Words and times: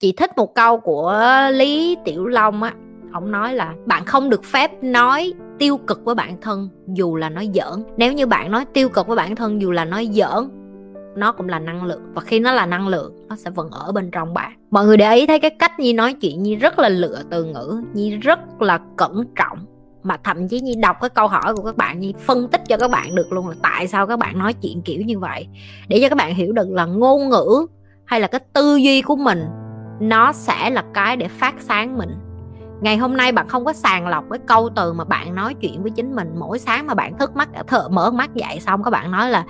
chị 0.00 0.12
thích 0.12 0.30
một 0.36 0.54
câu 0.54 0.80
của 0.80 1.22
lý 1.52 1.96
tiểu 2.04 2.26
long 2.26 2.62
á. 2.62 2.74
Ông 3.12 3.30
nói 3.30 3.54
là, 3.54 3.74
bạn 3.86 4.04
không 4.04 4.30
được 4.30 4.44
phép 4.44 4.82
nói 4.82 5.32
tiêu 5.58 5.76
cực 5.76 6.04
với 6.04 6.14
bản 6.14 6.40
thân 6.40 6.68
dù 6.86 7.16
là 7.16 7.28
nói 7.28 7.50
giỡn. 7.54 7.84
Nếu 7.96 8.12
như 8.12 8.26
bạn 8.26 8.50
nói 8.50 8.64
tiêu 8.64 8.88
cực 8.88 9.06
với 9.06 9.16
bản 9.16 9.36
thân 9.36 9.60
dù 9.60 9.70
là 9.70 9.84
nói 9.84 10.08
giỡn, 10.12 10.48
nó 11.16 11.32
cũng 11.32 11.48
là 11.48 11.58
năng 11.58 11.84
lượng. 11.84 12.02
Và 12.14 12.20
khi 12.20 12.40
nó 12.40 12.52
là 12.52 12.66
năng 12.66 12.88
lượng, 12.88 13.26
nó 13.28 13.36
sẽ 13.36 13.50
vẫn 13.50 13.70
ở 13.70 13.92
bên 13.92 14.10
trong 14.10 14.34
bạn. 14.34 14.52
Mọi 14.70 14.86
người 14.86 14.96
để 14.96 15.14
ý 15.14 15.26
thấy 15.26 15.40
cái 15.40 15.50
cách 15.50 15.80
nhi 15.80 15.92
nói 15.92 16.12
chuyện. 16.12 16.42
Nhi 16.42 16.56
rất 16.56 16.78
là 16.78 16.88
lựa 16.88 17.22
từ 17.30 17.44
ngữ. 17.44 17.82
Nhi 17.94 18.16
rất 18.16 18.62
là 18.62 18.78
cẩn 18.96 19.24
trọng. 19.36 19.58
Mà 20.02 20.16
thậm 20.24 20.48
chí 20.48 20.60
nhi 20.60 20.74
đọc 20.82 20.96
cái 21.00 21.10
câu 21.10 21.28
hỏi 21.28 21.56
của 21.56 21.62
các 21.62 21.76
bạn, 21.76 22.00
nhi 22.00 22.14
phân 22.20 22.48
tích 22.48 22.62
cho 22.68 22.76
các 22.76 22.90
bạn 22.90 23.14
được 23.14 23.32
luôn 23.32 23.48
là 23.48 23.54
tại 23.62 23.86
sao 23.86 24.06
các 24.06 24.18
bạn 24.18 24.38
nói 24.38 24.52
chuyện 24.52 24.82
kiểu 24.82 25.00
như 25.00 25.18
vậy. 25.18 25.46
Để 25.88 25.98
cho 26.02 26.08
các 26.08 26.18
bạn 26.18 26.34
hiểu 26.34 26.52
được 26.52 26.70
là 26.70 26.86
ngôn 26.86 27.28
ngữ 27.28 27.66
hay 28.04 28.20
là 28.20 28.26
cái 28.26 28.40
tư 28.52 28.76
duy 28.76 29.02
của 29.02 29.16
mình 29.16 29.44
nó 30.00 30.32
sẽ 30.32 30.70
là 30.70 30.84
cái 30.94 31.16
để 31.16 31.28
phát 31.28 31.54
sáng 31.58 31.98
mình. 31.98 32.10
Ngày 32.80 32.96
hôm 32.96 33.16
nay 33.16 33.32
bạn 33.32 33.48
không 33.48 33.64
có 33.64 33.72
sàng 33.72 34.08
lọc 34.08 34.24
cái 34.30 34.38
câu 34.46 34.68
từ 34.76 34.92
mà 34.92 35.04
bạn 35.04 35.34
nói 35.34 35.54
chuyện 35.54 35.82
với 35.82 35.90
chính 35.90 36.16
mình. 36.16 36.28
Mỗi 36.38 36.58
sáng 36.58 36.86
mà 36.86 36.94
bạn 36.94 37.18
thức 37.18 37.36
mắt 37.36 37.48
thợ 37.66 37.88
mở 37.88 38.10
mắt 38.10 38.34
dậy 38.34 38.60
xong 38.60 38.82
các 38.82 38.90
bạn 38.90 39.10
nói 39.10 39.30
là 39.30 39.44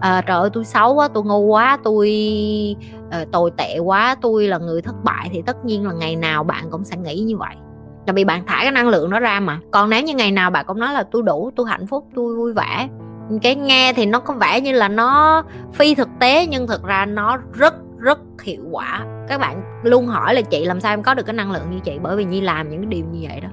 à, 0.00 0.22
trời 0.26 0.40
ơi 0.40 0.50
tôi 0.52 0.64
xấu 0.64 0.94
quá 0.94 1.08
tôi 1.08 1.24
ngu 1.24 1.38
quá 1.38 1.78
tôi 1.84 2.08
uh, 3.22 3.32
tồi 3.32 3.50
tệ 3.56 3.78
quá 3.78 4.16
tôi 4.20 4.48
là 4.48 4.58
người 4.58 4.82
thất 4.82 4.94
bại. 5.04 5.28
Thì 5.32 5.42
tất 5.42 5.64
nhiên 5.64 5.86
là 5.86 5.92
ngày 5.92 6.16
nào 6.16 6.44
bạn 6.44 6.70
cũng 6.70 6.84
sẽ 6.84 6.96
nghĩ 6.96 7.20
như 7.20 7.36
vậy. 7.36 7.54
Tại 8.06 8.14
vì 8.14 8.24
bạn 8.24 8.42
thả 8.46 8.58
cái 8.62 8.70
năng 8.70 8.88
lượng 8.88 9.10
đó 9.10 9.20
ra 9.20 9.40
mà. 9.40 9.60
Còn 9.70 9.90
nếu 9.90 10.02
như 10.02 10.14
ngày 10.14 10.32
nào 10.32 10.50
bạn 10.50 10.64
cũng 10.66 10.80
nói 10.80 10.92
là 10.92 11.02
tôi 11.02 11.22
đủ 11.22 11.50
tôi 11.56 11.66
hạnh 11.68 11.86
phúc 11.86 12.06
tôi 12.14 12.36
vui 12.36 12.52
vẻ. 12.52 12.88
Cái 13.42 13.54
nghe 13.54 13.92
thì 13.92 14.06
nó 14.06 14.20
có 14.20 14.34
vẻ 14.34 14.60
như 14.60 14.72
là 14.72 14.88
nó 14.88 15.42
phi 15.72 15.94
thực 15.94 16.08
tế 16.20 16.46
nhưng 16.46 16.66
thực 16.66 16.84
ra 16.84 17.06
nó 17.06 17.36
rất 17.52 17.74
rất 17.98 18.18
hiệu 18.42 18.62
quả. 18.70 19.06
Các 19.28 19.40
bạn 19.40 19.62
luôn 19.82 20.06
hỏi 20.06 20.34
là 20.34 20.40
chị 20.40 20.64
làm 20.64 20.80
sao 20.80 20.92
em 20.92 21.02
có 21.02 21.14
được 21.14 21.26
cái 21.26 21.34
năng 21.34 21.52
lượng 21.52 21.70
như 21.70 21.78
chị? 21.84 21.98
Bởi 22.02 22.16
vì 22.16 22.24
nhi 22.24 22.40
làm 22.40 22.70
những 22.70 22.80
cái 22.80 22.86
điều 22.86 23.04
như 23.12 23.26
vậy 23.28 23.40
đó. 23.40 23.48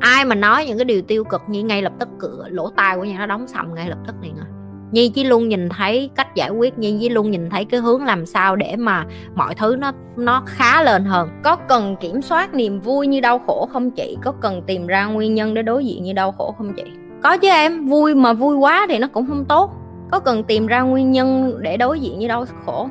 Ai 0.00 0.24
mà 0.24 0.34
nói 0.34 0.66
những 0.66 0.78
cái 0.78 0.84
điều 0.84 1.02
tiêu 1.02 1.24
cực 1.24 1.42
như 1.46 1.62
ngay 1.62 1.82
lập 1.82 1.92
tức 1.98 2.08
cửa, 2.18 2.46
lỗ 2.48 2.70
tai 2.76 2.96
của 2.96 3.04
nhi 3.04 3.14
nó 3.18 3.26
đóng 3.26 3.48
sầm 3.48 3.74
ngay 3.74 3.88
lập 3.88 3.98
tức 4.06 4.14
liền 4.22 4.36
à. 4.36 4.46
Nhi 4.92 5.08
chỉ 5.08 5.24
luôn 5.24 5.48
nhìn 5.48 5.68
thấy 5.68 6.10
cách 6.14 6.34
giải 6.34 6.50
quyết, 6.50 6.78
nhi 6.78 6.98
chỉ 7.00 7.08
luôn 7.08 7.30
nhìn 7.30 7.50
thấy 7.50 7.64
cái 7.64 7.80
hướng 7.80 8.04
làm 8.04 8.26
sao 8.26 8.56
để 8.56 8.76
mà 8.76 9.04
mọi 9.34 9.54
thứ 9.54 9.76
nó 9.78 9.92
nó 10.16 10.42
khá 10.46 10.82
lên 10.82 11.04
hơn. 11.04 11.28
Có 11.44 11.56
cần 11.56 11.96
kiểm 11.96 12.22
soát 12.22 12.54
niềm 12.54 12.80
vui 12.80 13.06
như 13.06 13.20
đau 13.20 13.38
khổ 13.38 13.68
không 13.72 13.90
chị? 13.90 14.16
Có 14.22 14.32
cần 14.32 14.62
tìm 14.66 14.86
ra 14.86 15.06
nguyên 15.06 15.34
nhân 15.34 15.54
để 15.54 15.62
đối 15.62 15.84
diện 15.84 16.02
như 16.02 16.12
đau 16.12 16.32
khổ 16.32 16.54
không 16.58 16.74
chị? 16.74 16.84
Có 17.22 17.36
chứ 17.36 17.48
em, 17.48 17.86
vui 17.86 18.14
mà 18.14 18.32
vui 18.32 18.56
quá 18.56 18.86
thì 18.88 18.98
nó 18.98 19.08
cũng 19.08 19.26
không 19.26 19.44
tốt. 19.44 19.70
Có 20.10 20.20
cần 20.20 20.44
tìm 20.44 20.66
ra 20.66 20.80
nguyên 20.80 21.10
nhân 21.10 21.58
để 21.60 21.76
đối 21.76 22.00
diện 22.00 22.18
như 22.18 22.28
đau 22.28 22.44
khổ? 22.66 22.88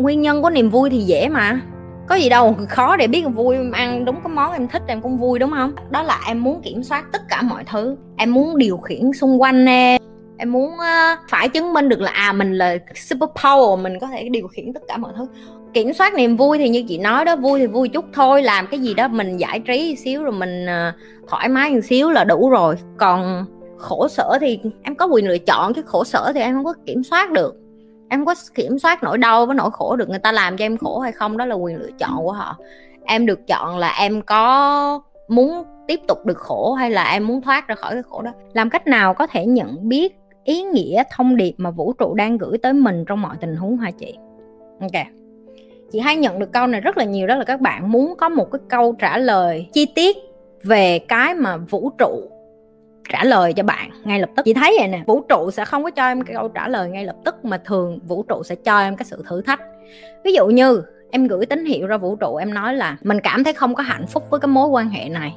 Nguyên 0.00 0.20
nhân 0.22 0.42
của 0.42 0.50
niềm 0.50 0.70
vui 0.70 0.90
thì 0.90 0.98
dễ 0.98 1.28
mà. 1.28 1.60
Có 2.08 2.14
gì 2.14 2.28
đâu, 2.28 2.56
khó 2.68 2.96
để 2.96 3.06
biết 3.06 3.24
vui, 3.34 3.56
ăn 3.72 4.04
đúng 4.04 4.16
cái 4.24 4.32
món 4.32 4.52
em 4.52 4.68
thích 4.68 4.82
em 4.86 5.00
cũng 5.00 5.18
vui, 5.18 5.38
đúng 5.38 5.50
không? 5.50 5.72
Đó 5.90 6.02
là 6.02 6.20
em 6.26 6.42
muốn 6.42 6.62
kiểm 6.62 6.82
soát 6.82 7.04
tất 7.12 7.22
cả 7.28 7.42
mọi 7.42 7.64
thứ. 7.64 7.96
Em 8.16 8.34
muốn 8.34 8.58
điều 8.58 8.76
khiển 8.76 9.12
xung 9.12 9.42
quanh 9.42 9.66
em. 9.66 10.00
Em 10.38 10.52
muốn 10.52 10.78
ờ, 10.78 11.16
phải 11.28 11.48
chứng 11.48 11.72
minh 11.72 11.88
được 11.88 12.00
là 12.00 12.10
à 12.10 12.32
mình 12.32 12.58
là 12.58 12.76
super 12.94 13.28
power, 13.30 13.76
mình 13.76 13.98
có 14.00 14.06
thể 14.06 14.28
điều 14.28 14.48
khiển 14.48 14.72
tất 14.72 14.80
cả 14.88 14.96
mọi 14.96 15.12
thứ. 15.16 15.26
Kiểm 15.74 15.92
soát 15.92 16.14
niềm 16.14 16.36
vui 16.36 16.58
thì 16.58 16.68
như 16.68 16.84
chị 16.88 16.98
nói 16.98 17.24
đó, 17.24 17.36
vui 17.36 17.60
thì 17.60 17.66
vui 17.66 17.88
chút 17.88 18.04
thôi, 18.12 18.42
làm 18.42 18.66
cái 18.66 18.80
gì 18.80 18.94
đó 18.94 19.08
mình 19.08 19.36
giải 19.36 19.60
trí 19.60 19.90
một 19.90 20.00
xíu 20.04 20.22
rồi 20.22 20.32
mình 20.32 20.66
ờ, 20.66 20.92
thoải 21.28 21.48
mái 21.48 21.70
một 21.70 21.80
xíu 21.84 22.10
là 22.10 22.24
đủ 22.24 22.50
rồi. 22.50 22.76
Còn 22.96 23.44
khổ 23.78 24.08
sở 24.08 24.38
thì 24.40 24.58
em 24.82 24.94
có 24.94 25.06
quyền 25.06 25.28
lựa 25.28 25.38
chọn, 25.38 25.74
chứ 25.74 25.82
khổ 25.86 26.04
sở 26.04 26.32
thì 26.34 26.40
em 26.40 26.54
không 26.54 26.64
có 26.64 26.74
kiểm 26.86 27.02
soát 27.02 27.30
được 27.30 27.54
em 28.10 28.24
có 28.24 28.34
kiểm 28.54 28.78
soát 28.78 29.02
nỗi 29.02 29.18
đau 29.18 29.46
với 29.46 29.54
nỗi 29.54 29.70
khổ 29.70 29.96
được 29.96 30.08
người 30.08 30.18
ta 30.18 30.32
làm 30.32 30.56
cho 30.56 30.64
em 30.64 30.76
khổ 30.76 30.98
hay 30.98 31.12
không, 31.12 31.36
đó 31.36 31.44
là 31.44 31.54
quyền 31.54 31.76
lựa 31.76 31.90
chọn 31.98 32.16
của 32.16 32.32
họ. 32.32 32.56
Em 33.04 33.26
được 33.26 33.46
chọn 33.46 33.78
là 33.78 33.94
em 33.98 34.22
có 34.22 35.02
muốn 35.28 35.64
tiếp 35.86 36.00
tục 36.08 36.26
được 36.26 36.38
khổ 36.38 36.72
hay 36.72 36.90
là 36.90 37.12
em 37.12 37.26
muốn 37.26 37.42
thoát 37.42 37.68
ra 37.68 37.74
khỏi 37.74 37.92
cái 37.92 38.02
khổ 38.02 38.22
đó. 38.22 38.32
Làm 38.52 38.70
cách 38.70 38.86
nào 38.86 39.14
có 39.14 39.26
thể 39.26 39.46
nhận 39.46 39.88
biết 39.88 40.16
ý 40.44 40.62
nghĩa 40.62 41.02
thông 41.10 41.36
điệp 41.36 41.54
mà 41.56 41.70
vũ 41.70 41.92
trụ 41.92 42.14
đang 42.14 42.38
gửi 42.38 42.58
tới 42.58 42.72
mình 42.72 43.04
trong 43.04 43.22
mọi 43.22 43.36
tình 43.40 43.56
huống 43.56 43.76
hả 43.76 43.90
chị? 43.90 44.14
Ok. 44.80 45.06
Chị 45.92 45.98
hay 45.98 46.16
nhận 46.16 46.38
được 46.38 46.52
câu 46.52 46.66
này 46.66 46.80
rất 46.80 46.96
là 46.96 47.04
nhiều, 47.04 47.26
đó 47.26 47.34
là 47.34 47.44
các 47.44 47.60
bạn 47.60 47.92
muốn 47.92 48.14
có 48.18 48.28
một 48.28 48.50
cái 48.52 48.60
câu 48.68 48.92
trả 48.92 49.18
lời 49.18 49.66
chi 49.72 49.86
tiết 49.94 50.16
về 50.62 50.98
cái 50.98 51.34
mà 51.34 51.56
vũ 51.56 51.90
trụ 51.98 52.30
trả 53.12 53.24
lời 53.24 53.52
cho 53.52 53.62
bạn 53.62 53.90
ngay 54.04 54.20
lập 54.20 54.30
tức. 54.36 54.42
Chị 54.44 54.54
thấy 54.54 54.76
vậy 54.78 54.88
nè, 54.88 55.02
vũ 55.06 55.20
trụ 55.28 55.50
sẽ 55.50 55.64
không 55.64 55.84
có 55.84 55.90
cho 55.90 56.06
em 56.06 56.22
cái 56.22 56.34
câu 56.36 56.48
trả 56.48 56.68
lời 56.68 56.88
ngay 56.88 57.04
lập 57.04 57.16
tức 57.24 57.44
mà 57.44 57.58
thường 57.58 57.98
vũ 58.06 58.24
trụ 58.28 58.42
sẽ 58.42 58.54
cho 58.54 58.80
em 58.80 58.96
cái 58.96 59.04
sự 59.04 59.24
thử 59.28 59.42
thách. 59.42 59.60
Ví 60.24 60.32
dụ 60.32 60.46
như, 60.46 60.82
em 61.10 61.26
gửi 61.26 61.46
tín 61.46 61.64
hiệu 61.64 61.86
ra 61.86 61.96
vũ 61.96 62.16
trụ, 62.16 62.36
em 62.36 62.54
nói 62.54 62.74
là, 62.74 62.96
mình 63.02 63.20
cảm 63.20 63.44
thấy 63.44 63.52
không 63.52 63.74
có 63.74 63.82
hạnh 63.82 64.06
phúc 64.06 64.22
với 64.30 64.40
cái 64.40 64.48
mối 64.48 64.68
quan 64.68 64.88
hệ 64.88 65.08
này 65.08 65.36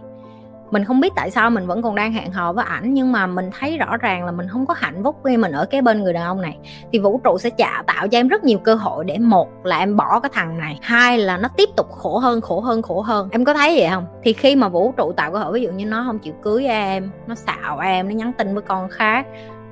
mình 0.73 0.85
không 0.85 0.99
biết 0.99 1.13
tại 1.15 1.31
sao 1.31 1.49
mình 1.49 1.67
vẫn 1.67 1.81
còn 1.81 1.95
đang 1.95 2.13
hẹn 2.13 2.31
hò 2.31 2.53
với 2.53 2.65
ảnh, 2.65 2.93
nhưng 2.93 3.11
mà 3.11 3.27
mình 3.27 3.49
thấy 3.59 3.77
rõ 3.77 3.97
ràng 3.97 4.25
là 4.25 4.31
mình 4.31 4.47
không 4.49 4.65
có 4.65 4.73
hạnh 4.77 5.03
phúc 5.03 5.15
khi 5.25 5.37
mình 5.37 5.51
ở 5.51 5.65
cái 5.65 5.81
bên 5.81 6.03
người 6.03 6.13
đàn 6.13 6.23
ông 6.23 6.41
này. 6.41 6.57
Thì 6.91 6.99
vũ 6.99 7.21
trụ 7.23 7.37
sẽ 7.37 7.49
trả 7.49 7.81
tạo 7.87 8.07
cho 8.07 8.17
em 8.17 8.27
rất 8.27 8.43
nhiều 8.43 8.57
cơ 8.57 8.75
hội 8.75 9.05
để, 9.05 9.17
một 9.17 9.49
là 9.63 9.77
em 9.77 9.97
bỏ 9.97 10.19
cái 10.19 10.29
thằng 10.33 10.57
này, 10.57 10.79
hai 10.81 11.17
là 11.17 11.37
nó 11.37 11.49
tiếp 11.57 11.69
tục 11.77 11.91
khổ 11.91 12.17
hơn 12.17 12.41
khổ 12.41 12.59
hơn 12.59 12.81
khổ 12.81 13.01
hơn. 13.01 13.29
Em 13.31 13.45
có 13.45 13.53
thấy 13.53 13.75
vậy 13.79 13.89
không? 13.91 14.05
Thì 14.23 14.33
khi 14.33 14.55
mà 14.55 14.69
vũ 14.69 14.93
trụ 14.97 15.11
tạo 15.11 15.31
cơ 15.31 15.39
hội, 15.39 15.53
ví 15.53 15.61
dụ 15.61 15.71
như 15.71 15.85
nó 15.85 16.03
không 16.07 16.19
chịu 16.19 16.33
cưới 16.43 16.65
em, 16.65 17.11
nó 17.27 17.35
xạo 17.35 17.79
em, 17.79 18.09
nó 18.09 18.15
nhắn 18.15 18.33
tin 18.37 18.53
với 18.53 18.63
con 18.63 18.89
khác, 18.89 19.25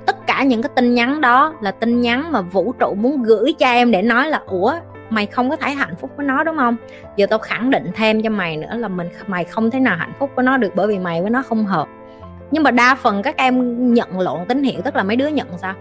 tất 0.05 0.27
cả 0.27 0.43
những 0.43 0.61
cái 0.61 0.69
tin 0.75 0.93
nhắn 0.93 1.21
đó 1.21 1.53
là 1.61 1.71
tin 1.71 2.01
nhắn 2.01 2.31
mà 2.31 2.41
vũ 2.41 2.73
trụ 2.79 2.95
muốn 2.97 3.23
gửi 3.23 3.53
cho 3.59 3.67
em 3.67 3.91
để 3.91 4.01
nói 4.01 4.29
là, 4.29 4.41
ủa 4.47 4.73
mày 5.11 5.25
không 5.25 5.49
có 5.49 5.55
thể 5.55 5.71
hạnh 5.71 5.95
phúc 5.95 6.11
với 6.17 6.25
nó, 6.25 6.43
đúng 6.43 6.57
không? 6.57 6.75
Giờ 7.15 7.25
tao 7.29 7.39
khẳng 7.39 7.69
định 7.69 7.91
thêm 7.95 8.21
cho 8.21 8.29
mày 8.29 8.57
nữa 8.57 8.75
là 8.77 8.87
mình, 8.87 9.09
mày 9.27 9.43
không 9.43 9.71
thể 9.71 9.79
nào 9.79 9.97
hạnh 9.97 10.13
phúc 10.19 10.31
với 10.35 10.45
nó 10.45 10.57
được 10.57 10.75
bởi 10.75 10.87
vì 10.87 10.99
mày 10.99 11.21
với 11.21 11.29
nó 11.29 11.41
không 11.41 11.65
hợp 11.65 11.87
nhưng 12.51 12.63
mà 12.63 12.71
đa 12.71 12.95
phần 12.95 13.21
các 13.21 13.37
em 13.37 13.93
nhận 13.93 14.19
lộn 14.19 14.45
tín 14.47 14.63
hiệu, 14.63 14.81
tức 14.81 14.95
là 14.95 15.03
mấy 15.03 15.15
đứa 15.15 15.27
nhận 15.27 15.47
sao? 15.57 15.73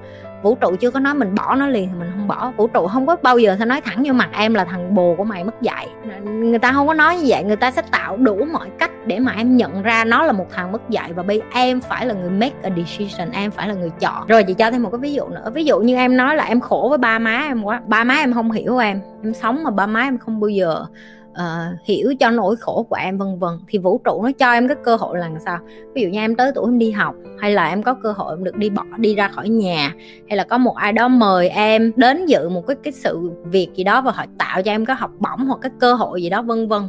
Vũ 0.42 0.54
trụ 0.54 0.76
chưa 0.76 0.91
có 0.91 1.00
nói 1.00 1.14
mình 1.14 1.34
bỏ 1.34 1.54
nó 1.54 1.66
liền 1.66 1.88
thì 1.88 1.94
mình 1.98 2.10
không 2.14 2.28
bỏ. 2.28 2.53
Vũ 2.56 2.66
trụ 2.66 2.86
không 2.86 3.06
có 3.06 3.16
bao 3.22 3.38
giờ 3.38 3.56
sẽ 3.58 3.64
nói 3.64 3.81
thẳng 3.81 4.03
vô 4.06 4.12
mặt 4.12 4.28
em 4.32 4.54
là 4.54 4.64
thằng 4.64 4.94
bồ 4.94 5.14
của 5.16 5.25
mày 5.25 5.44
mất 5.44 5.62
dạy. 5.62 5.88
Người 6.25 6.59
ta 6.59 6.72
không 6.72 6.86
có 6.86 6.94
nói 6.94 7.16
như 7.16 7.25
vậy, 7.26 7.44
người 7.44 7.56
ta 7.56 7.70
sẽ 7.70 7.82
tạo 7.91 8.16
đủ 8.16 8.44
mọi 8.53 8.69
cách 8.78 8.91
để 9.06 9.19
mà 9.19 9.32
em 9.32 9.56
nhận 9.56 9.82
ra 9.82 10.04
nó 10.04 10.22
là 10.22 10.32
một 10.32 10.47
thằng 10.53 10.72
mất 10.72 10.91
dạy. 10.91 11.12
Và 11.12 11.22
bây, 11.22 11.42
em 11.54 11.80
phải 11.80 12.06
là 12.06 12.14
người 12.14 12.30
make 12.30 12.54
a 12.62 12.70
decision, 12.76 13.30
em 13.32 13.50
phải 13.50 13.69
là 13.69 13.75
người 13.75 13.91
chọn. 14.00 14.26
Rồi 14.26 14.44
chị 14.44 14.54
cho 14.54 14.70
thêm 14.70 14.82
một 14.82 14.91
cái 14.91 14.98
ví 14.98 15.12
dụ 15.12 15.28
nữa. 15.28 15.50
Ví 15.54 15.64
dụ 15.64 15.80
như 15.80 15.97
em 15.97 16.16
nói 16.16 16.36
là 16.36 16.44
em 16.44 16.60
khổ 16.60 16.86
với 16.88 16.98
ba 16.98 17.19
má 17.19 17.44
em 17.47 17.62
quá. 17.62 17.80
Ba 17.86 18.04
má 18.04 18.14
em 18.14 18.34
không 18.34 18.50
hiểu 18.50 18.78
em. 18.78 19.00
Em 19.22 19.34
sống 19.34 19.64
mà 19.64 19.70
ba 19.70 19.86
má 19.86 20.00
em 20.00 20.19
không 20.19 20.41
bao 20.41 20.48
giờ 20.48 20.84
uh, 21.32 21.84
hiểu 21.84 22.14
cho 22.20 22.30
nỗi 22.30 22.56
khổ 22.56 22.86
của 22.88 22.96
em 22.96 23.18
vân 23.18 23.38
vân. 23.38 23.58
Thì 23.68 23.78
vũ 23.78 24.00
trụ 24.04 24.22
nó 24.22 24.30
cho 24.38 24.52
em 24.52 24.68
cái 24.68 24.76
cơ 24.84 24.96
hội 24.96 25.18
là 25.18 25.30
sao? 25.44 25.58
Ví 25.94 26.02
dụ 26.02 26.08
như 26.08 26.18
em 26.18 26.36
tới 26.36 26.52
tuổi 26.54 26.66
em 26.68 26.78
đi 26.78 26.91
học 26.91 27.14
hay 27.38 27.52
là 27.52 27.68
em 27.68 27.82
có 27.82 27.94
cơ 27.94 28.12
hội 28.12 28.32
em 28.32 28.44
được 28.44 28.56
đi 28.56 28.70
bỏ 28.70 28.84
đi 28.98 29.14
ra 29.14 29.28
khỏi 29.28 29.48
nhà 29.48 29.94
hay 30.28 30.36
là 30.36 30.44
có 30.44 30.58
một 30.58 30.76
ai 30.76 30.92
đó 30.92 31.08
mời 31.08 31.48
em 31.48 31.92
đến 31.96 32.26
dự 32.26 32.48
một 32.48 32.66
cái 32.66 32.76
cái 32.82 32.92
sự 32.92 33.30
việc 33.44 33.68
gì 33.74 33.84
đó 33.84 34.00
và 34.00 34.12
họ 34.12 34.24
tạo 34.38 34.62
cho 34.62 34.72
em 34.72 34.84
có 34.84 34.94
học 34.94 35.10
bổng 35.18 35.46
hoặc 35.46 35.58
cái 35.62 35.70
cơ 35.80 35.94
hội 35.94 36.22
gì 36.22 36.30
đó 36.30 36.42
vân 36.42 36.68
vân 36.68 36.82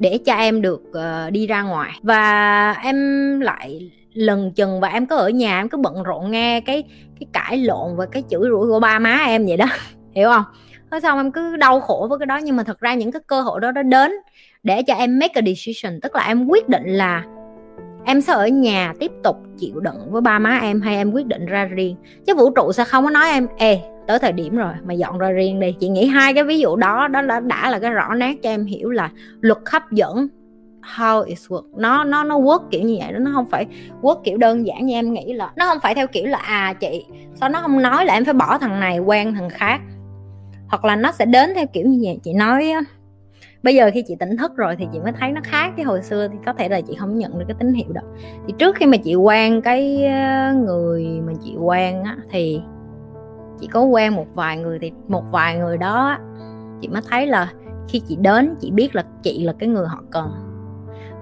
để 0.00 0.18
cho 0.18 0.34
em 0.34 0.62
được 0.62 0.82
uh, 0.88 1.32
đi 1.32 1.46
ra 1.46 1.62
ngoài. 1.62 1.90
Và 2.02 2.72
em 2.72 3.40
lại 3.40 3.90
lần 4.12 4.52
chừng 4.52 4.80
và 4.80 4.88
em 4.88 5.06
cứ 5.06 5.16
ở 5.16 5.28
nhà 5.28 5.60
em 5.60 5.68
cứ 5.68 5.78
bận 5.78 6.02
rộn 6.02 6.30
nghe 6.30 6.60
cái 6.60 6.84
cái 7.20 7.26
cãi 7.32 7.58
lộn 7.58 7.96
và 7.96 8.06
cái 8.06 8.22
chửi 8.30 8.48
rủa 8.50 8.66
của 8.66 8.80
ba 8.80 8.98
má 8.98 9.18
em 9.26 9.46
vậy 9.46 9.56
đó 9.56 9.66
hiểu 10.14 10.28
không? 10.28 10.44
Thế 10.90 11.00
xong 11.00 11.18
em 11.18 11.32
cứ 11.32 11.56
đau 11.56 11.80
khổ 11.80 12.06
với 12.10 12.18
cái 12.18 12.26
đó 12.26 12.36
nhưng 12.36 12.56
mà 12.56 12.62
thật 12.62 12.80
ra 12.80 12.94
những 12.94 13.12
cái 13.12 13.22
cơ 13.26 13.40
hội 13.40 13.60
đó 13.60 13.72
nó 13.72 13.82
đến 13.82 14.12
để 14.62 14.82
cho 14.82 14.94
em 14.94 15.18
make 15.18 15.32
a 15.34 15.42
decision. 15.46 16.00
Tức 16.00 16.14
là 16.14 16.22
em 16.26 16.46
quyết 16.46 16.68
định 16.68 16.86
là 16.86 17.24
em 18.04 18.20
sẽ 18.20 18.32
ở 18.32 18.48
nhà 18.48 18.94
tiếp 19.00 19.12
tục 19.24 19.36
chịu 19.58 19.80
đựng 19.80 20.10
với 20.10 20.20
ba 20.20 20.38
má 20.38 20.58
em 20.62 20.80
hay 20.80 20.96
em 20.96 21.12
quyết 21.12 21.26
định 21.26 21.46
ra 21.46 21.64
riêng? 21.64 21.96
Chứ 22.26 22.34
vũ 22.34 22.50
trụ 22.50 22.72
sẽ 22.72 22.84
không 22.84 23.04
có 23.04 23.10
nói 23.10 23.30
em 23.30 23.46
ê 23.58 23.80
tới 24.06 24.18
thời 24.18 24.32
điểm 24.32 24.56
rồi 24.56 24.72
mà 24.84 24.94
dọn 24.94 25.18
ra 25.18 25.30
riêng 25.30 25.60
đi. 25.60 25.74
Chị 25.80 25.88
nghĩ 25.88 26.06
hai 26.06 26.34
cái 26.34 26.44
ví 26.44 26.58
dụ 26.58 26.76
đó 26.76 27.08
đó 27.08 27.22
đã, 27.22 27.40
đã 27.40 27.70
là 27.70 27.78
cái 27.78 27.90
rõ 27.90 28.14
nét 28.14 28.34
cho 28.42 28.50
em 28.50 28.64
hiểu 28.64 28.90
là 28.90 29.10
luật 29.40 29.58
hấp 29.66 29.92
dẫn 29.92 30.28
how 30.96 31.22
it 31.22 31.38
work. 31.48 31.64
Nó 31.76 32.04
nó 32.04 32.24
nó 32.24 32.38
work 32.38 32.60
kiểu 32.70 32.82
như 32.82 32.96
vậy 33.00 33.12
đó 33.12 33.18
nó 33.18 33.30
không 33.34 33.46
phải 33.50 33.66
work 34.02 34.20
kiểu 34.24 34.38
đơn 34.38 34.66
giản 34.66 34.86
như 34.86 34.94
em 34.94 35.12
nghĩ 35.12 35.32
là 35.32 35.52
nó 35.56 35.66
không 35.68 35.80
phải 35.82 35.94
theo 35.94 36.06
kiểu 36.06 36.26
là 36.26 36.38
à 36.38 36.74
chị 36.80 37.04
sao 37.34 37.48
nó 37.48 37.60
không 37.60 37.82
nói 37.82 38.04
là 38.04 38.14
em 38.14 38.24
phải 38.24 38.34
bỏ 38.34 38.58
thằng 38.58 38.80
này 38.80 38.98
quen 38.98 39.34
thằng 39.34 39.50
khác? 39.50 39.80
Hoặc 40.70 40.84
là 40.84 40.96
nó 40.96 41.12
sẽ 41.12 41.24
đến 41.24 41.50
theo 41.54 41.66
kiểu 41.72 41.86
như 41.86 42.00
vậy. 42.02 42.18
Chị 42.22 42.34
nói 42.34 42.72
bây 43.62 43.74
giờ 43.74 43.90
khi 43.94 44.02
chị 44.06 44.16
tỉnh 44.20 44.36
thức 44.36 44.56
rồi 44.56 44.76
thì 44.76 44.86
chị 44.92 45.00
mới 45.00 45.12
thấy 45.12 45.32
nó 45.32 45.40
khác 45.44 45.72
cái 45.76 45.84
hồi 45.84 46.02
xưa 46.02 46.28
thì 46.28 46.38
có 46.46 46.52
thể 46.52 46.68
là 46.68 46.80
chị 46.80 46.94
không 46.98 47.18
nhận 47.18 47.38
được 47.38 47.44
cái 47.48 47.56
tín 47.58 47.72
hiệu 47.72 47.92
đó. 47.92 48.02
Thì 48.46 48.54
trước 48.58 48.76
khi 48.76 48.86
mà 48.86 48.96
chị 48.96 49.14
quen 49.14 49.60
cái 49.62 50.04
ờ, 50.06 50.52
người 50.54 51.06
mà 51.26 51.32
chị 51.44 51.56
quen 51.60 52.02
á, 52.02 52.16
thì 52.30 52.60
chị 53.60 53.66
có 53.66 53.82
quen 53.82 54.14
một 54.14 54.26
vài 54.34 54.56
người 54.56 54.78
thì 54.78 54.92
một 55.08 55.24
vài 55.30 55.58
người 55.58 55.78
đó 55.78 56.18
chị 56.80 56.88
mới 56.88 57.02
thấy 57.10 57.26
là 57.26 57.52
khi 57.88 58.00
chị 58.08 58.16
đến, 58.20 58.54
chị 58.60 58.70
biết 58.70 58.94
là 58.94 59.04
chị 59.22 59.44
là 59.44 59.52
cái 59.58 59.68
người 59.68 59.86
họ 59.86 60.02
cần. 60.10 60.30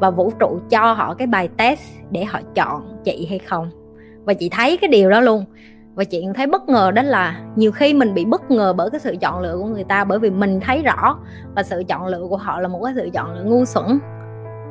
Và 0.01 0.11
vũ 0.11 0.33
trụ 0.41 0.61
cho 0.71 0.93
họ 0.93 1.15
cái 1.15 1.27
bài 1.27 1.49
test 1.57 1.81
để 2.11 2.25
họ 2.25 2.41
chọn 2.55 3.03
chị 3.05 3.27
hay 3.29 3.39
không. 3.39 3.71
Và 4.25 4.35
chị 4.35 4.49
thấy 4.49 4.77
cái 4.77 4.89
điều 4.89 5.11
đó 5.11 5.21
luôn 5.21 5.45
và 5.99 6.05
chị 6.05 6.27
thấy 6.35 6.47
bất 6.47 6.69
ngờ 6.69 6.91
đó 6.91 7.03
là 7.03 7.41
nhiều 7.57 7.73
khi 7.73 7.95
mình 7.95 8.15
bị 8.15 8.25
bất 8.25 8.51
ngờ 8.51 8.73
bởi 8.73 8.91
cái 8.91 9.01
sự 9.01 9.17
chọn 9.21 9.41
lựa 9.41 9.57
của 9.57 9.65
người 9.65 9.85
ta 9.85 10.05
bởi 10.05 10.19
vì 10.19 10.31
mình 10.31 10.61
thấy 10.61 10.83
rõ 10.83 11.19
và 11.55 11.63
sự 11.63 11.83
chọn 11.89 12.07
lựa 12.07 12.27
của 12.29 12.37
họ 12.37 12.61
là 12.61 12.69
một 12.69 12.81
cái 12.85 12.95
sự 12.97 13.11
chọn 13.13 13.35
lựa 13.35 13.45
ngu 13.45 13.65
xuẩn. 13.65 13.99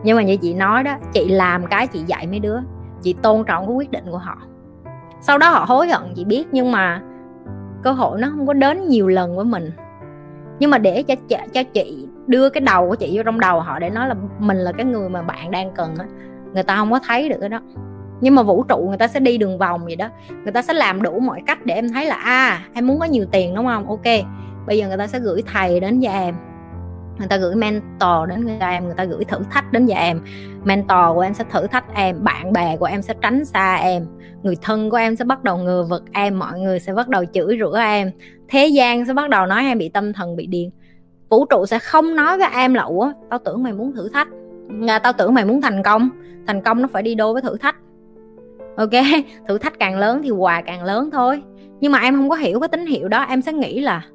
Nhưng 0.03 0.17
mà 0.17 0.23
như 0.23 0.37
chị 0.37 0.53
nói 0.53 0.83
đó, 0.83 0.97
chị 1.13 1.29
làm 1.29 1.67
cái 1.67 1.87
chị 1.87 2.03
dạy 2.07 2.27
mấy 2.27 2.39
đứa, 2.39 2.57
chị 3.01 3.13
tôn 3.21 3.43
trọng 3.45 3.67
cái 3.67 3.75
quyết 3.75 3.91
định 3.91 4.03
của 4.11 4.17
họ. 4.17 4.37
Sau 5.21 5.37
đó 5.37 5.49
họ 5.49 5.65
hối 5.67 5.87
hận, 5.87 6.01
chị 6.15 6.25
biết 6.25 6.47
nhưng 6.51 6.71
mà 6.71 7.01
cơ 7.83 7.91
hội 7.91 8.19
nó 8.19 8.29
không 8.29 8.47
có 8.47 8.53
đến 8.53 8.87
nhiều 8.87 9.07
lần 9.07 9.35
với 9.35 9.45
mình. 9.45 9.71
Nhưng 10.59 10.69
mà 10.69 10.77
để 10.77 11.03
cho 11.03 11.15
cho 11.53 11.63
chị 11.73 12.07
đưa 12.27 12.49
cái 12.49 12.61
đầu 12.61 12.89
của 12.89 12.95
chị 12.95 13.17
vô 13.17 13.23
trong 13.23 13.39
đầu 13.39 13.59
họ 13.59 13.79
để 13.79 13.89
nói 13.89 14.07
là 14.07 14.15
mình 14.39 14.57
là 14.57 14.71
cái 14.71 14.85
người 14.85 15.09
mà 15.09 15.21
bạn 15.21 15.51
đang 15.51 15.71
cần 15.75 15.95
á, 15.99 16.05
người 16.53 16.63
ta 16.63 16.75
không 16.75 16.91
có 16.91 16.99
thấy 17.07 17.29
được 17.29 17.37
cái 17.39 17.49
đó 17.49 17.61
nhưng 18.21 18.35
mà 18.35 18.43
vũ 18.43 18.63
trụ 18.63 18.77
người 18.77 18.97
ta 18.97 19.07
sẽ 19.07 19.19
đi 19.19 19.37
đường 19.37 19.57
vòng 19.57 19.85
vậy 19.85 19.95
đó. 19.95 20.09
Người 20.43 20.51
ta 20.51 20.61
sẽ 20.61 20.73
làm 20.73 21.01
đủ 21.01 21.19
mọi 21.19 21.41
cách 21.45 21.65
để 21.65 21.75
em 21.75 21.89
thấy 21.89 22.05
là 22.05 22.15
a 22.15 22.47
à, 22.47 22.61
em 22.73 22.87
muốn 22.87 22.99
có 22.99 23.05
nhiều 23.05 23.25
tiền 23.31 23.55
đúng 23.55 23.65
không? 23.65 23.89
Ok 23.89 24.25
bây 24.67 24.77
giờ 24.77 24.87
người 24.87 24.97
ta 24.97 25.07
sẽ 25.07 25.19
gửi 25.19 25.43
thầy 25.53 25.79
đến 25.79 26.01
cho 26.01 26.09
em. 26.09 26.35
Người 27.17 27.27
ta 27.27 27.37
gửi 27.37 27.55
mentor 27.55 28.29
đến 28.29 28.57
cho 28.59 28.67
em 28.67 28.85
người 28.85 28.95
ta 28.97 29.03
gửi 29.03 29.25
thử 29.25 29.37
thách 29.51 29.71
đến 29.71 29.87
cho 29.87 29.95
em. 29.95 30.21
Mentor 30.63 31.15
của 31.15 31.21
em 31.21 31.33
sẽ 31.33 31.43
thử 31.51 31.67
thách 31.67 31.93
em 31.93 32.23
bạn 32.23 32.53
bè 32.53 32.77
của 32.77 32.85
em 32.85 33.01
sẽ 33.01 33.13
tránh 33.21 33.45
xa 33.45 33.75
em. 33.75 34.05
Người 34.43 34.55
thân 34.61 34.89
của 34.89 34.97
em 34.97 35.15
sẽ 35.15 35.25
bắt 35.25 35.43
đầu 35.43 35.57
ngừa 35.57 35.85
vực 35.89 36.03
em 36.13 36.39
mọi 36.39 36.59
người 36.59 36.79
sẽ 36.79 36.93
bắt 36.93 37.07
đầu 37.07 37.25
chửi 37.33 37.57
rủa 37.59 37.73
em. 37.73 38.11
Thế 38.47 38.67
gian 38.67 39.05
sẽ 39.05 39.13
bắt 39.13 39.29
đầu 39.29 39.45
nói 39.45 39.63
em 39.63 39.77
bị 39.77 39.89
tâm 39.89 40.13
thần 40.13 40.35
bị 40.35 40.47
điên. 40.47 40.71
Vũ 41.29 41.45
trụ 41.45 41.65
sẽ 41.65 41.79
không 41.79 42.15
nói 42.15 42.37
với 42.37 42.47
em 42.53 42.73
là 42.73 42.83
ủa 42.83 43.11
tao 43.29 43.39
tưởng 43.45 43.63
mày 43.63 43.73
muốn 43.73 43.95
thử 43.95 44.09
thách. 44.09 44.27
À, 44.87 44.99
tao 44.99 45.13
tưởng 45.13 45.33
mày 45.33 45.45
muốn 45.45 45.61
thành 45.61 45.83
công. 45.83 46.09
Thành 46.47 46.61
công 46.61 46.81
nó 46.81 46.87
phải 46.93 47.03
đi 47.03 47.15
đôi 47.15 47.33
với 47.33 47.41
thử 47.41 47.57
thách 47.57 47.75
ok, 48.77 48.91
thử 49.47 49.57
thách 49.57 49.79
càng 49.79 49.97
lớn 49.97 50.21
thì 50.23 50.31
quà 50.31 50.61
càng 50.61 50.83
lớn 50.83 51.09
thôi. 51.11 51.43
Nhưng 51.79 51.91
mà 51.91 51.99
em 51.99 52.15
không 52.15 52.29
có 52.29 52.35
hiểu 52.35 52.59
cái 52.59 52.69
tín 52.69 52.85
hiệu 52.85 53.07
đó, 53.07 53.21
em 53.21 53.41
sẽ 53.41 53.53
nghĩ 53.53 53.79
là, 53.79 54.05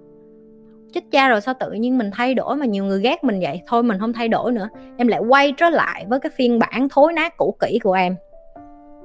chết 0.92 1.00
cha 1.10 1.28
rồi 1.28 1.40
sao 1.40 1.54
tự 1.60 1.72
nhiên 1.72 1.98
mình 1.98 2.10
thay 2.12 2.34
đổi 2.34 2.56
mà 2.56 2.66
nhiều 2.66 2.84
người 2.84 3.00
ghét 3.00 3.24
mình 3.24 3.40
vậy? 3.40 3.62
Thôi 3.66 3.82
mình 3.82 3.98
không 4.00 4.12
thay 4.12 4.28
đổi 4.28 4.52
nữa. 4.52 4.68
Em 4.96 5.08
lại 5.08 5.20
quay 5.28 5.52
trở 5.56 5.70
lại 5.70 6.06
với 6.08 6.20
cái 6.20 6.30
phiên 6.36 6.58
bản 6.58 6.88
thối 6.88 7.12
nát 7.12 7.36
cũ 7.36 7.56
kỹ 7.60 7.78
của 7.82 7.92
em 7.92 8.16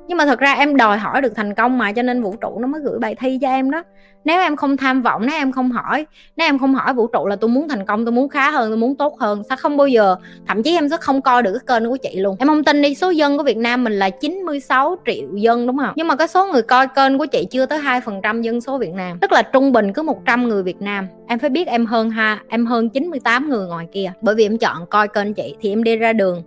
nhưng 0.07 0.17
mà 0.17 0.25
thật 0.25 0.39
ra 0.39 0.53
em 0.53 0.77
đòi 0.77 0.97
hỏi 0.97 1.21
được 1.21 1.35
thành 1.35 1.53
công 1.53 1.77
mà, 1.77 1.91
cho 1.91 2.01
nên 2.01 2.21
vũ 2.21 2.35
trụ 2.41 2.59
nó 2.59 2.67
mới 2.67 2.81
gửi 2.81 2.99
bài 2.99 3.15
thi 3.15 3.39
cho 3.41 3.47
em 3.47 3.71
đó. 3.71 3.83
Nếu 4.25 4.41
em 4.41 4.55
không 4.55 4.77
tham 4.77 5.01
vọng, 5.01 5.25
nếu 5.25 5.35
em 5.35 5.51
không 5.51 5.71
hỏi, 5.71 6.05
nếu 6.37 6.47
em 6.47 6.59
không 6.59 6.75
hỏi 6.75 6.93
vũ 6.93 7.07
trụ 7.07 7.27
là 7.27 7.35
tôi 7.35 7.49
muốn 7.49 7.69
thành 7.69 7.85
công, 7.85 8.05
tôi 8.05 8.11
muốn 8.11 8.29
khá 8.29 8.51
hơn, 8.51 8.69
tôi 8.69 8.77
muốn 8.77 8.95
tốt 8.95 9.19
hơn 9.19 9.43
sao 9.49 9.57
không 9.57 9.77
bao 9.77 9.87
giờ, 9.87 10.15
thậm 10.47 10.63
chí 10.63 10.75
em 10.75 10.89
sẽ 10.89 10.97
không 10.97 11.21
coi 11.21 11.43
được 11.43 11.51
cái 11.53 11.79
kênh 11.79 11.89
của 11.89 11.97
chị 11.97 12.19
luôn. 12.19 12.35
Em 12.39 12.47
không 12.47 12.63
tin 12.63 12.81
đi, 12.81 12.95
số 12.95 13.09
dân 13.09 13.37
của 13.37 13.43
Việt 13.43 13.57
Nam 13.57 13.83
mình 13.83 13.93
là 13.93 14.09
96 14.09 14.95
triệu 15.05 15.35
dân, 15.35 15.67
đúng 15.67 15.77
không? 15.77 15.93
Nhưng 15.95 16.07
mà 16.07 16.15
cái 16.15 16.27
số 16.27 16.45
người 16.45 16.61
coi 16.61 16.87
kênh 16.87 17.17
của 17.17 17.25
chị 17.25 17.47
chưa 17.51 17.65
tới 17.65 17.79
hai 17.79 18.01
phần 18.01 18.19
trăm 18.23 18.41
dân 18.41 18.61
số 18.61 18.77
Việt 18.77 18.93
Nam. 18.93 19.17
Tức 19.19 19.31
là 19.31 19.41
trung 19.41 19.71
bình 19.71 19.93
cứ 19.93 20.01
100 20.03 20.49
người 20.49 20.63
Việt 20.63 20.81
Nam. 20.81 21.07
Em 21.27 21.39
phải 21.39 21.49
biết 21.49 21.67
em 21.67 21.85
hơn 21.85 22.09
ha, 22.09 22.39
em 22.47 22.65
hơn 22.65 22.89
98 22.89 23.49
người 23.49 23.67
ngoài 23.67 23.87
kia. 23.91 24.11
Bởi 24.21 24.35
vì 24.35 24.45
em 24.45 24.57
chọn 24.57 24.85
coi 24.89 25.07
kênh 25.07 25.33
chị 25.33 25.55
thì 25.61 25.69
em 25.69 25.83
đi 25.83 25.95
ra 25.95 26.13
đường 26.13 26.43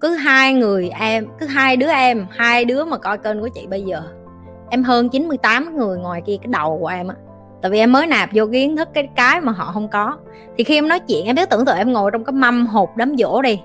cứ 0.00 0.14
hai 0.14 0.54
người 0.54 0.90
em 1.00 1.26
cứ 1.40 1.46
hai 1.46 1.76
đứa 1.76 1.88
em 1.88 2.26
hai 2.30 2.64
đứa 2.64 2.84
mà 2.84 2.98
coi 2.98 3.18
kênh 3.18 3.40
của 3.40 3.48
chị 3.48 3.66
bây 3.66 3.82
giờ 3.82 4.02
em 4.70 4.82
hơn 4.82 5.08
98 5.08 5.76
người 5.76 5.98
ngoài 5.98 6.22
kia 6.26 6.36
cái 6.42 6.48
đầu 6.52 6.78
của 6.80 6.86
em 6.86 7.08
á. 7.08 7.14
Tại 7.62 7.70
vì 7.70 7.78
em 7.78 7.92
mới 7.92 8.06
nạp 8.06 8.30
vô 8.34 8.46
kiến 8.52 8.76
thức 8.76 8.88
cái 8.94 9.08
cái 9.16 9.40
mà 9.40 9.52
họ 9.52 9.70
không 9.72 9.88
có. 9.88 10.18
Thì 10.58 10.64
khi 10.64 10.74
em 10.74 10.88
nói 10.88 11.00
chuyện 11.00 11.26
em 11.26 11.36
biết 11.36 11.50
tưởng 11.50 11.64
tượng 11.64 11.76
em 11.76 11.92
ngồi 11.92 12.10
trong 12.10 12.24
cái 12.24 12.32
mâm 12.32 12.66
hộp 12.66 12.96
đám 12.96 13.16
dỗ 13.16 13.42
đi 13.42 13.60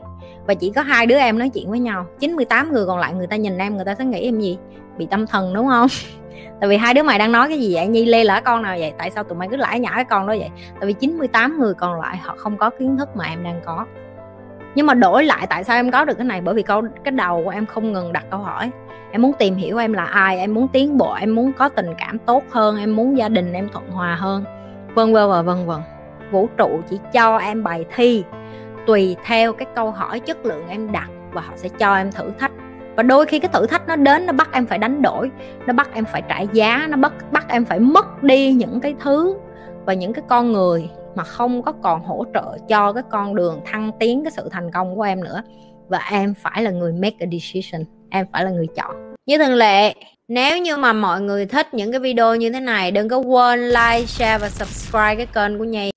và 0.48 0.54
chỉ 0.54 0.72
có 0.76 0.82
hai 0.82 1.06
đứa 1.06 1.18
em 1.18 1.40
nói 1.40 1.50
chuyện 1.50 1.70
với 1.70 1.80
nhau. 1.80 2.06
98 2.20 2.74
người 2.74 2.86
còn 2.86 3.00
lại 3.00 3.14
người 3.14 3.28
ta 3.28 3.36
nhìn 3.36 3.58
em 3.58 3.76
người 3.76 3.86
ta 3.86 3.96
sẽ 3.96 4.06
nghĩ 4.06 4.20
em 4.20 4.40
gì? 4.40 4.58
Bị 4.98 5.08
tâm 5.12 5.28
thần 5.28 5.54
đúng 5.54 5.68
không? 5.68 5.88
Tại 6.60 6.70
vì 6.70 6.78
hai 6.78 6.94
đứa 6.94 7.04
mày 7.04 7.20
đang 7.20 7.32
nói 7.32 7.48
cái 7.48 7.60
gì 7.60 7.76
vậy? 7.76 7.88
Nhi 7.88 8.06
lê 8.06 8.24
lỡ 8.24 8.42
con 8.46 8.62
nào 8.62 8.76
vậy? 8.80 8.94
Tại 8.98 9.12
sao 9.12 9.24
tụi 9.24 9.38
mày 9.38 9.48
cứ 9.52 9.56
lãi 9.56 9.80
nhả 9.80 9.92
cái 9.96 10.06
con 10.06 10.28
đó 10.28 10.36
vậy? 10.40 10.50
Tại 10.80 10.88
vì 10.88 10.94
98 10.94 11.60
người 11.60 11.74
còn 11.74 12.02
lại 12.02 12.18
họ 12.18 12.36
không 12.38 12.58
có 12.58 12.70
kiến 12.70 12.98
thức 12.98 13.10
mà 13.16 13.26
em 13.26 13.44
đang 13.44 13.62
có 13.66 13.86
nhưng 14.76 14.86
mà 14.86 14.94
đổi 14.94 15.24
lại 15.24 15.48
tại 15.50 15.64
sao 15.64 15.76
em 15.76 15.92
có 15.92 16.06
được 16.06 16.18
cái 16.18 16.26
này? 16.26 16.42
Bởi 16.42 16.56
vì 16.56 16.64
câu, 16.64 16.82
cái 17.04 17.12
đầu 17.12 17.42
của 17.44 17.50
em 17.50 17.66
không 17.66 17.94
ngừng 17.94 18.14
đặt 18.14 18.26
câu 18.30 18.40
hỏi. 18.40 18.72
Em 19.12 19.22
muốn 19.22 19.34
tìm 19.40 19.56
hiểu 19.56 19.78
em 19.78 19.94
là 19.94 20.06
ai, 20.06 20.40
em 20.40 20.54
muốn 20.54 20.68
tiến 20.68 20.98
bộ, 20.98 21.14
em 21.14 21.36
muốn 21.36 21.54
có 21.54 21.70
tình 21.70 21.94
cảm 21.98 22.20
tốt 22.20 22.44
hơn, 22.52 22.78
em 22.78 22.96
muốn 22.96 23.18
gia 23.18 23.30
đình 23.30 23.54
em 23.54 23.70
thuận 23.70 23.90
hòa 23.90 24.16
hơn. 24.16 24.44
Vân 24.96 25.14
vân 25.14 25.30
và 25.30 25.42
vân 25.42 25.66
vân. 25.66 25.82
Vũ 26.32 26.50
trụ 26.58 26.82
chỉ 26.90 27.00
cho 27.14 27.38
em 27.38 27.64
bài 27.64 27.86
thi, 27.96 28.24
tùy 28.88 29.16
theo 29.26 29.54
cái 29.54 29.68
câu 29.76 29.92
hỏi 29.92 30.20
chất 30.20 30.46
lượng 30.46 30.68
em 30.68 30.92
đặt 30.92 31.08
và 31.32 31.42
họ 31.42 31.54
sẽ 31.56 31.70
cho 31.70 31.96
em 31.96 32.12
thử 32.12 32.32
thách. 32.40 32.52
Và 32.96 33.04
đôi 33.04 33.26
khi 33.26 33.40
cái 33.40 33.50
thử 33.54 33.68
thách 33.68 33.88
nó 33.88 33.96
đến, 33.96 34.26
nó 34.26 34.34
bắt 34.34 34.50
em 34.52 34.66
phải 34.66 34.78
đánh 34.78 35.02
đổi, 35.02 35.32
nó 35.66 35.74
bắt 35.74 35.90
em 35.94 36.06
phải 36.06 36.22
trả 36.30 36.40
giá, 36.40 36.88
nó 36.90 36.98
bắt 36.98 37.14
bắt 37.32 37.46
em 37.50 37.66
phải 37.66 37.80
mất 37.80 38.24
đi 38.24 38.54
những 38.54 38.80
cái 38.80 38.96
thứ 39.00 39.38
và 39.86 39.94
những 39.94 40.14
cái 40.14 40.24
con 40.28 40.52
người 40.52 40.90
mà 41.16 41.24
không 41.24 41.62
có 41.62 41.72
còn 41.72 42.04
hỗ 42.04 42.26
trợ 42.34 42.58
cho 42.70 42.94
cái 42.94 43.04
con 43.12 43.36
đường 43.36 43.62
thăng 43.66 43.92
tiến 44.00 44.24
cái 44.24 44.32
sự 44.32 44.50
thành 44.52 44.72
công 44.72 44.96
của 44.96 45.02
em 45.02 45.24
nữa. 45.24 45.42
Và 45.88 46.00
em 46.12 46.34
phải 46.34 46.64
là 46.64 46.72
người 46.72 46.94
make 46.94 47.16
a 47.20 47.28
decision, 47.32 47.86
em 48.10 48.26
phải 48.34 48.46
là 48.46 48.52
người 48.52 48.68
chọn. 48.76 49.14
Như 49.26 49.38
thường 49.38 49.54
lệ, 49.54 49.94
nếu 50.28 50.58
như 50.58 50.78
mà 50.78 50.94
mọi 50.94 51.22
người 51.22 51.46
thích 51.46 51.74
những 51.74 51.92
cái 51.92 52.00
video 52.00 52.36
như 52.36 52.52
thế 52.52 52.60
này, 52.60 52.92
đừng 52.92 53.10
có 53.10 53.18
quên 53.18 53.70
like, 53.70 54.06
share 54.06 54.38
và 54.38 54.50
subscribe 54.50 55.16
cái 55.16 55.26
kênh 55.26 55.58
của 55.58 55.64
nhi. 55.64 55.92